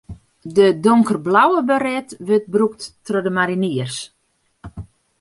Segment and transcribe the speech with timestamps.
[0.55, 3.97] De donkerblauwe baret wurdt brûkt troch de mariniers.